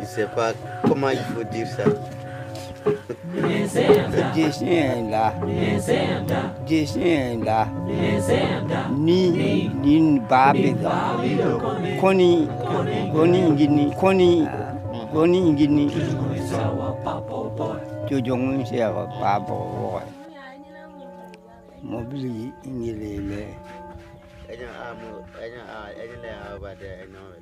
[0.00, 0.52] il sait pas
[0.86, 1.84] comment il faut dire ça.
[4.34, 5.24] Gesinda.
[6.66, 7.68] Gesinda.
[8.98, 9.30] Ni
[9.82, 10.90] ni babida.
[12.00, 12.48] Koni
[13.12, 14.48] koni ngini koni
[15.12, 15.84] koni ngini.
[18.08, 18.78] Jojong se
[19.20, 20.06] pabo boy.
[21.82, 23.42] Mobili ingilele.
[24.52, 25.10] Ejana amu
[25.44, 27.41] ejana ejana abade ejana.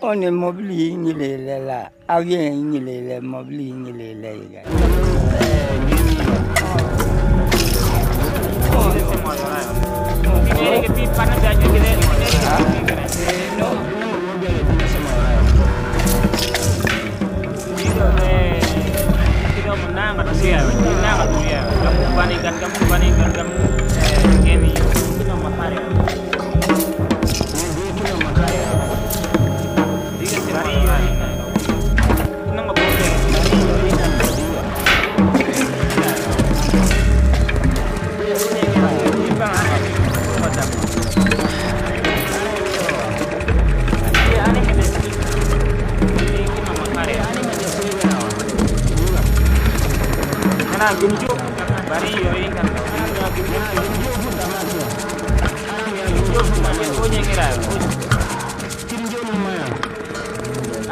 [0.00, 4.62] One mobili nyilele la awie nyilele mobili nyilele.
[19.66, 19.88] Kamu
[22.60, 23.52] kamu kamu
[24.46, 26.25] eh, ini, itu nomor.
[50.86, 51.26] na gumju
[51.90, 54.60] bari yoyin kan na gumju na gumju ta ma
[57.26, 57.74] kira ko
[58.86, 59.50] kinjo ni ma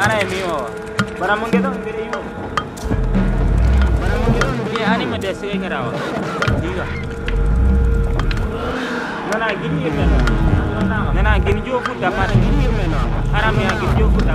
[0.03, 0.67] ana mi o
[1.21, 2.19] bara mun gedo ngere yo
[5.63, 5.91] kira o
[6.59, 6.87] diga
[9.31, 10.05] nana gini yeme
[10.91, 12.99] nana gini jo fu ta ma gini yeme na
[13.39, 14.35] ara mi gini jo fu ta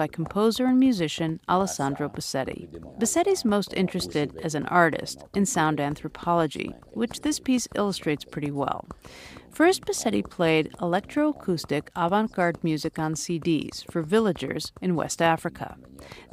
[0.00, 2.66] by composer and musician Alessandro Bosetti.
[2.98, 8.88] Bosetti's most interested as an artist in sound anthropology, which this piece illustrates pretty well.
[9.50, 15.76] First, Bosetti played electroacoustic avant garde music on CDs for villagers in West Africa.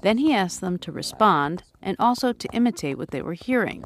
[0.01, 3.84] Then he asked them to respond and also to imitate what they were hearing.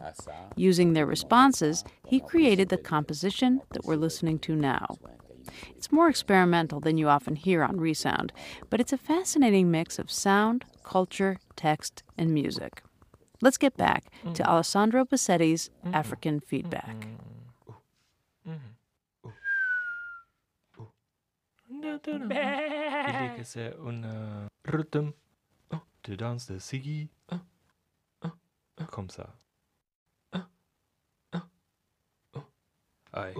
[0.55, 4.97] Using their responses, he created the composition that we're listening to now.
[5.75, 8.31] It's more experimental than you often hear on Resound,
[8.69, 12.81] but it's a fascinating mix of sound, culture, text, and music.
[13.41, 17.07] Let's get back to Alessandro Bosetti's African Feedback.
[21.69, 25.11] Il dit que un euh, rythme
[25.73, 27.09] oh, de danse de Siggy.
[27.31, 27.35] Oh,
[28.23, 28.29] oh,
[28.79, 29.27] oh, comme ça.
[30.33, 30.39] Oh,
[31.33, 31.39] oh,
[32.35, 32.43] oh.
[33.13, 33.33] Aïe.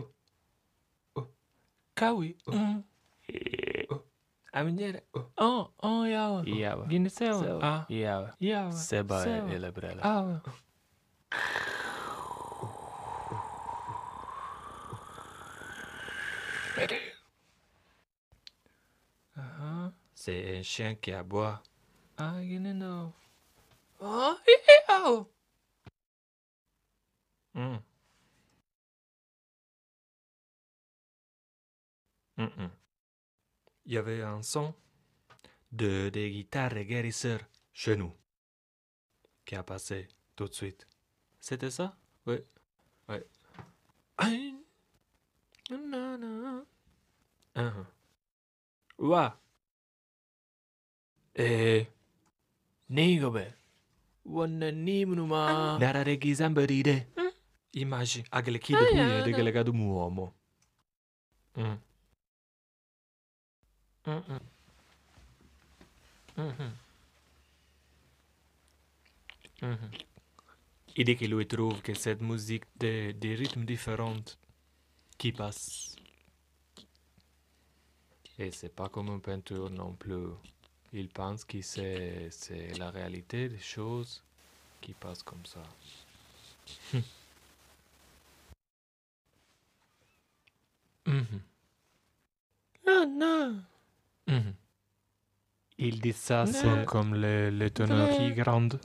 [2.01, 2.05] Oh.
[2.05, 2.35] Kawi.
[2.47, 2.83] Mm.
[3.91, 4.01] Oh.
[4.53, 5.01] Aminyere.
[5.37, 6.43] Oh, oh, yawa.
[6.45, 6.85] Yawa.
[6.89, 7.59] Gini sewa?
[7.61, 7.85] Ah.
[7.89, 8.33] Yawa.
[8.41, 8.71] Yawa.
[8.73, 9.51] Seba Sewa.
[9.53, 10.01] ele brela.
[10.03, 10.41] Ah.
[19.37, 21.61] Ah, C'est un chien qui aboie.
[22.17, 23.13] Ah, gini no.
[23.99, 25.27] Oh, hee, oh.
[27.55, 27.79] Mm.
[32.37, 32.71] Mm-mm.
[33.91, 34.73] Il y avait un son
[35.73, 37.41] de des guitares guérisseurs
[37.73, 38.13] chez nous
[39.43, 40.87] qui a passé tout de suite.
[41.41, 41.97] C'était ça?
[42.25, 42.37] Oui.
[43.09, 43.17] Oui.
[47.53, 47.85] Uh-huh.
[48.97, 49.37] Wa.
[51.35, 51.85] Eh.
[52.89, 53.45] Nigobe.
[54.23, 55.77] Wanna ni munuma.
[55.77, 57.07] Nara regi zambaride.
[57.73, 60.33] Immagine, agele chi Ah, de gelegado muomo.
[61.57, 61.90] Mm.
[64.05, 64.41] Mm-mm.
[70.95, 74.15] Il dit qu'il lui trouve que cette musique des, des rythmes différents
[75.17, 75.95] qui passent.
[78.37, 80.27] Et c'est pas comme une peinture non plus.
[80.93, 84.21] Il pense que c'est, c'est la réalité des choses
[84.81, 85.63] qui passent comme ça.
[92.85, 93.63] Non, non.
[94.27, 94.53] Mm-hmm.
[95.77, 96.85] Il dit ça, c'est ne.
[96.85, 98.79] comme les, les teneurs qui grandent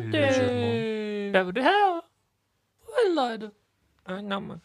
[0.00, 1.32] légèrement.
[4.06, 4.60] Un homme.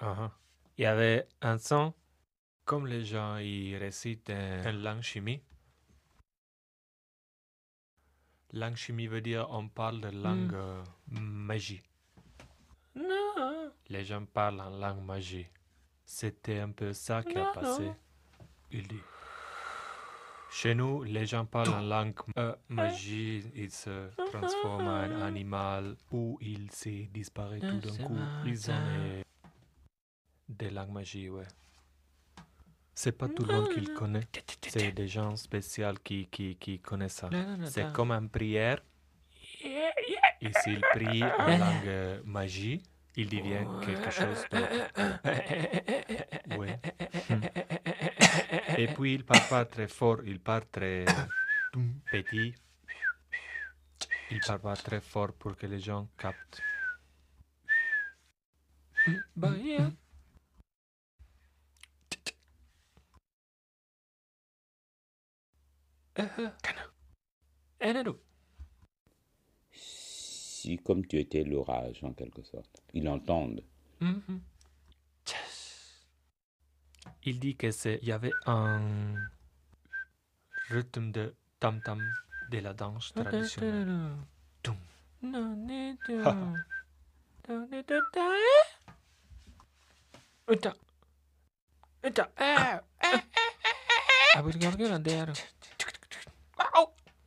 [0.00, 0.30] Uh-huh.
[0.76, 1.94] Il y avait un son,
[2.64, 5.40] comme les gens ils récitent une langue chimie,
[8.54, 11.16] Langue chimie veut dire on parle de langue Hmm.
[11.16, 11.82] euh, magie.
[12.94, 13.70] Non.
[13.88, 15.46] Les gens parlent en langue magie.
[16.04, 17.82] C'était un peu ça qui a passé.
[17.86, 17.96] non.
[18.70, 19.00] Il dit.
[20.50, 23.44] Chez nous, les gens parlent en langue euh, magie.
[23.56, 28.16] Ils se transforment en animal ou ils se disparaissent tout d'un coup.
[28.46, 29.22] Ils ont des,
[30.48, 31.46] des langues magie, ouais.
[32.94, 34.26] C'est pas tout le monde qui le connaît.
[34.68, 37.30] C'est des gens spéciaux qui, qui, qui connaissent ça.
[37.66, 38.80] C'est comme une prière.
[40.40, 42.82] Et s'il prie en langue euh, magie,
[43.16, 44.90] il devient quelque chose d'autre.
[46.58, 46.78] Ouais.
[48.76, 51.04] Et puis il part pas très fort, il part très
[52.10, 52.54] petit.
[54.30, 56.60] Il part pas très fort pour que les gens captent.
[59.36, 59.90] Bah, yeah.
[69.70, 73.62] Si, comme tu étais l'orage, en quelque sorte, ils l'entendent.
[74.00, 74.40] Mhm.
[77.24, 79.14] Il dit que c'est, il y avait un
[80.68, 82.00] rythme de tam tam
[82.50, 84.16] de la danse traditionnelle.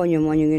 [0.00, 0.56] kanya man yung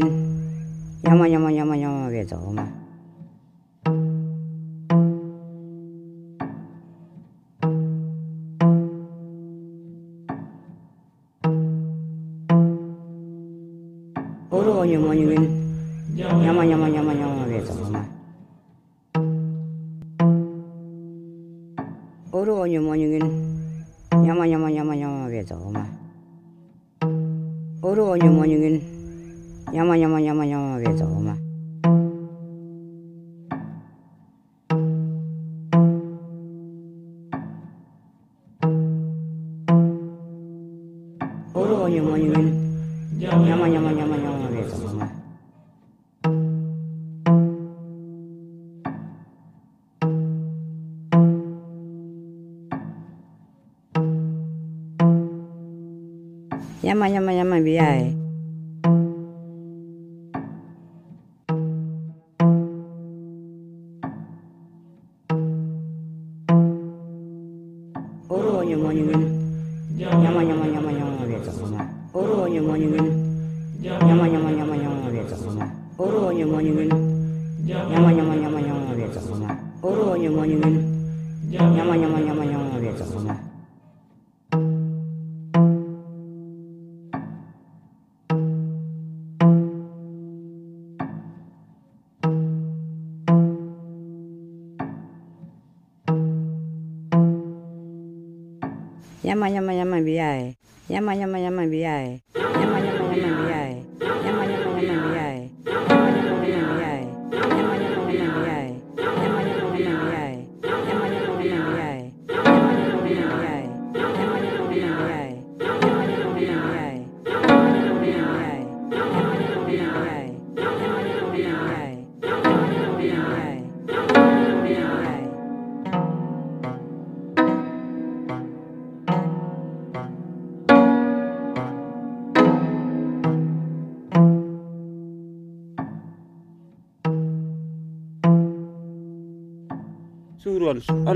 [100.92, 102.21] Nyama, nyama, nyama, biaya.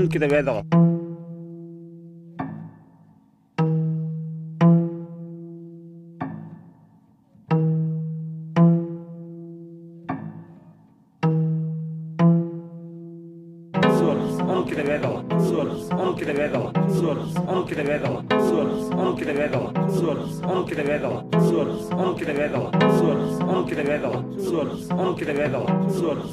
[0.07, 0.65] كل كده بيضغط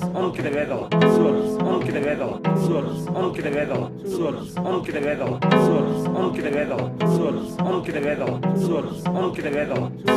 [0.05, 1.04] I don't get it at all.
[9.77, 10.14] On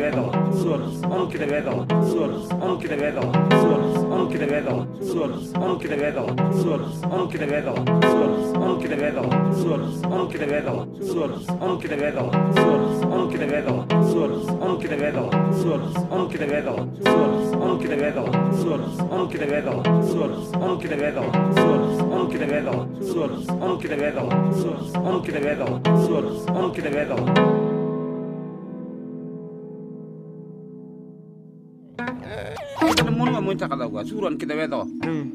[0.00, 0.32] bedala,
[0.62, 3.32] soras, ono kada bedala, soras, ono kada bedala,
[3.62, 6.32] soras, ono kada bedala, soras, ono kada bedala,
[6.62, 9.30] soras, ono kada bedala, soras, ono kada bedala,
[9.62, 12.32] soras, ono kada bedala, soras, ono kada bedala,
[12.62, 13.82] soras, ono kada bedala,
[14.12, 15.26] soras, ono kada bedala,
[15.60, 19.82] soras, ono kada bedala, soras, ono kada bedala, soras, ono kada bedala,
[20.12, 24.32] soras, ono kada bedala, soras, ono kada bedala, soras, ono kada bedala,
[24.62, 27.69] soras, ono kada bedala, soras, ono kada bedala.
[32.80, 34.80] Kita mun ga mun takala ga suron kita bedo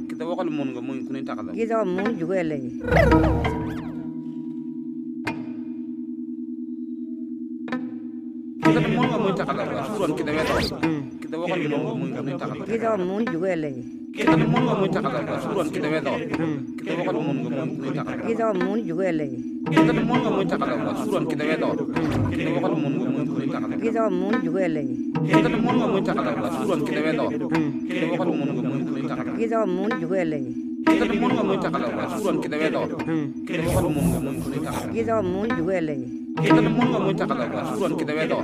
[0.09, 2.71] kita wakal mun ga mun kunin takala Kita mun juga lagi.
[8.65, 10.53] kita mun ga mun takala ga suron kita bedo
[12.65, 13.83] kita mau juga lagi
[14.15, 16.47] kita mau mun jugo kita mun kita mau daw kita
[16.95, 17.59] kita mau mun jugo
[19.67, 21.75] kita mun kita mau daw
[22.31, 22.47] kita
[23.83, 24.95] kita mau juga lagi
[25.27, 28.07] kita mau wa mun kita we kita
[29.35, 30.55] kita mau juga lagi
[30.87, 32.71] kita mau wa mun kita we
[33.43, 33.59] kita
[34.95, 37.15] kita mau juga lagi kita mun ga mun
[37.75, 38.39] suron kita bedo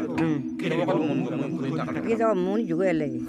[0.56, 3.20] kita wakal mun ga mun kunin takala Kita mun juga lagi.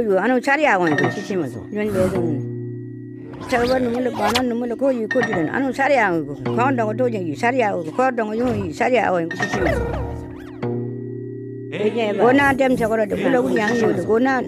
[0.00, 2.26] yo anu chari awan ko chichi mazo yon be don
[3.48, 6.76] chawa no mul bana no mul ko yi ko diran anu chari awan ko kon
[6.76, 9.60] dong do je yi chari awan ko kon dong yo yi chari awan ko chichi
[9.64, 9.84] mazo
[12.20, 14.40] gona dem chakora de bulu yang yo gona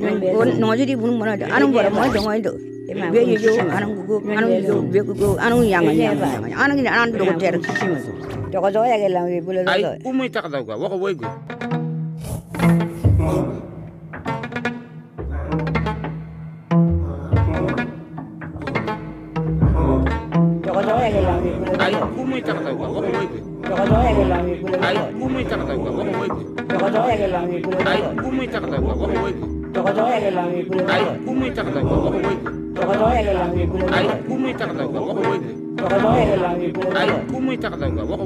[0.58, 4.88] no jiri bun mona anu bora mo dong yo 왜 요요 아는 거고 아는 요
[4.90, 9.70] 외국고 아는 양은 양은 아는 게 아는 도고 데르 키시면서 저거 저야 게 라면 불러서
[9.70, 11.26] 아이 꿈이 딱다고 와고 왜고
[22.38, 23.38] Ayo, karata ko ko moy be
[24.86, 26.42] ay ku muy karata ko ko moy be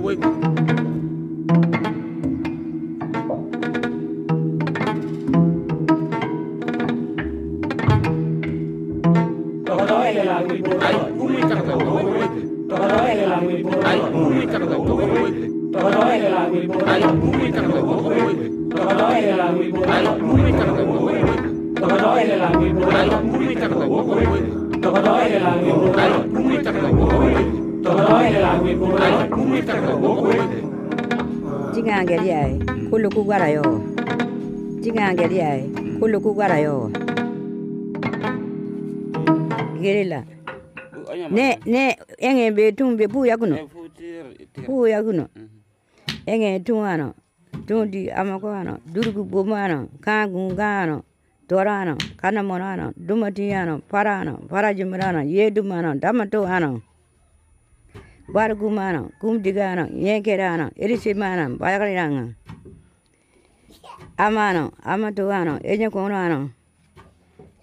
[0.03, 0.52] ay ku
[33.33, 33.63] 구가라요.
[34.83, 36.93] 찡한게리야 골로 구가라요.
[39.81, 40.25] 게릴라.
[41.31, 43.69] 네, 네, 앵에 베퉁베 부야구노.
[44.67, 45.29] 부야구노.
[46.27, 47.15] 앵에 퉁하노.
[47.65, 48.77] 퉁디 아마고하노.
[48.93, 49.89] 누르구 보마노.
[50.03, 51.03] 강군가노.
[51.49, 51.97] 도라노.
[52.19, 52.93] 가나모나노.
[53.07, 53.81] 두마티야노.
[53.89, 54.47] 파라노.
[54.49, 55.31] 파라지무라노.
[55.31, 56.01] 예두마노.
[56.01, 56.83] 다마토하노.
[58.35, 59.09] 바르구마노.
[59.21, 59.89] 굼디가노.
[60.03, 60.71] 예케라노.
[60.79, 61.57] 에리시마노.
[61.57, 62.43] 바야가리랑노.
[64.17, 66.51] amano amatu ano enye kono ano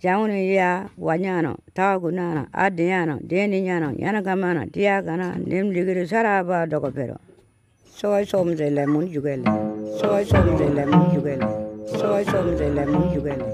[0.02, 6.92] jaunu ya wanyano tawagunano adiyano deni nyano yana gamano tiya kana nim digiri saraba doko
[8.00, 9.44] soy som de le mun jugele
[10.00, 10.66] soy som de
[11.14, 11.48] jugele
[12.00, 12.68] soy som de
[13.14, 13.48] jugele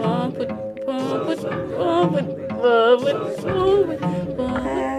[0.00, 0.48] Pump it,
[3.40, 3.88] pump
[4.38, 4.89] it.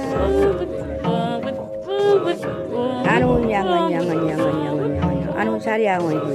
[3.12, 5.32] Anong yangan, yangan, yangan, yangan, yangan.
[5.40, 6.34] Anong sariyawan ko?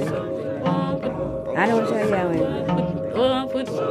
[1.53, 2.57] Anong sariyawan ko?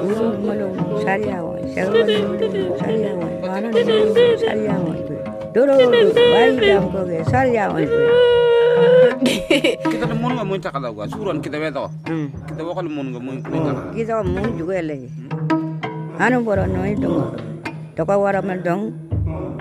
[0.06, 1.60] Ulog malog, sariyawan.
[1.70, 3.30] Sariyawan.
[3.46, 3.74] Anong
[4.38, 5.14] sariyawan ko?
[5.56, 5.78] Durog,
[6.14, 7.98] balikam ko ke, sariyawan ko.
[9.88, 12.28] kita mun nga mun takalaw Suruhan kita weto hmm.
[12.52, 13.36] kita wakal mun nga mun
[13.96, 15.08] kita mun juga lagi
[16.20, 17.32] anu boron noi dong
[17.96, 19.05] toko wara mal dong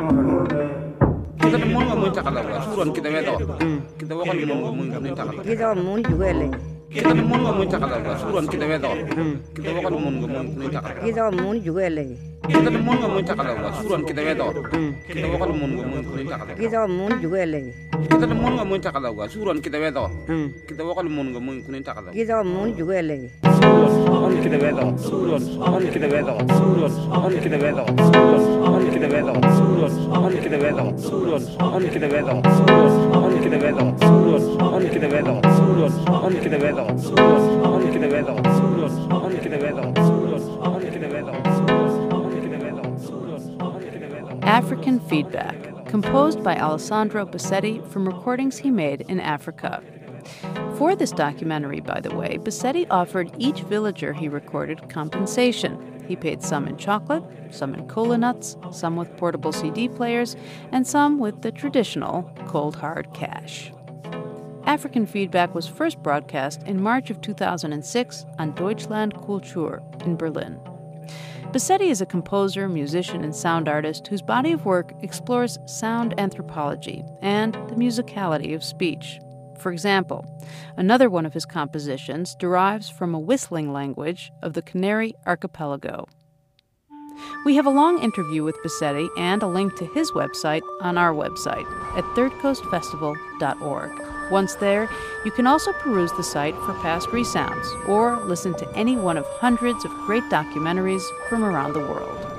[0.05, 3.77] kita mun nggak mau cakala wa kita ya, weto hmm.
[3.97, 4.87] kita wa kan mau mun
[5.41, 6.47] kita mau juga le.
[6.85, 8.91] Kita mun nga mun cakala wa kita weto
[9.57, 10.13] kita bukan kan mun
[10.69, 12.34] nga kita mau kan juga le.
[12.45, 14.47] kita mun ga mun takala wa suran kita ga do
[15.07, 17.59] kita ga mun ga mun kun takala kita ga mun juga le
[18.09, 20.05] kita mun ga mun takala wa suran kita ga do
[20.69, 23.17] kita ga mun ga mun kun takala kita ga mun juga le
[24.05, 24.31] on
[24.85, 25.41] on on
[41.07, 41.54] on on on
[44.45, 49.81] African Feedback, composed by Alessandro Bosetti from recordings he made in Africa.
[50.77, 56.03] For this documentary, by the way, Bosetti offered each villager he recorded compensation.
[56.07, 60.35] He paid some in chocolate, some in cola nuts, some with portable CD players,
[60.71, 63.71] and some with the traditional cold hard cash.
[64.65, 70.59] African Feedback was first broadcast in March of 2006 on Deutschland Kultur in Berlin.
[71.55, 77.01] Bosetti is a composer, musician, and sound artist whose body of work explores sound anthropology
[77.21, 79.21] and the musicality of speech.
[79.57, 80.25] For example,
[80.75, 86.09] another one of his compositions derives from a whistling language of the Canary Archipelago.
[87.45, 91.13] We have a long interview with Bosetti and a link to his website on our
[91.13, 91.65] website
[91.97, 94.14] at thirdcoastfestival.org.
[94.29, 94.89] Once there,
[95.23, 99.25] you can also peruse the site for past resounds or listen to any one of
[99.39, 102.34] hundreds of great documentaries from around the world.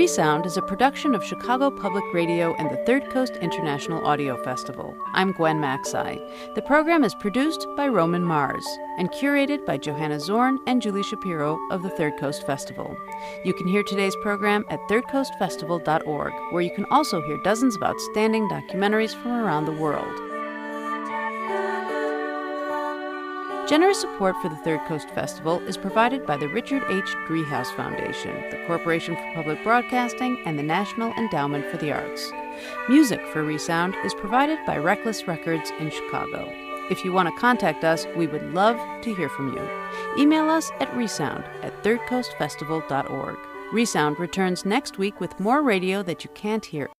[0.00, 4.96] Resound is a production of Chicago Public Radio and the Third Coast International Audio Festival.
[5.12, 6.18] I'm Gwen Macsai.
[6.54, 8.64] The program is produced by Roman Mars
[8.96, 12.96] and curated by Johanna Zorn and Julie Shapiro of the Third Coast Festival.
[13.44, 18.48] You can hear today's program at thirdcoastfestival.org, where you can also hear dozens of outstanding
[18.48, 20.29] documentaries from around the world.
[23.68, 27.14] Generous support for the Third Coast Festival is provided by the Richard H.
[27.26, 32.32] Driehaus Foundation, the Corporation for Public Broadcasting, and the National Endowment for the Arts.
[32.88, 36.48] Music for Resound is provided by Reckless Records in Chicago.
[36.90, 39.68] If you want to contact us, we would love to hear from you.
[40.20, 43.36] Email us at resound at thirdcoastfestival.org.
[43.72, 46.90] Resound returns next week with more radio that you can't hear